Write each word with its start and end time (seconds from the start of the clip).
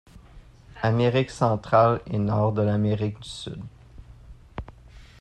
Amérique 0.81 1.29
Centrale 1.29 2.01
et 2.07 2.17
nord 2.17 2.53
de 2.53 2.63
l'Amérique 2.63 3.19
du 3.19 3.29
Sud. 3.29 3.61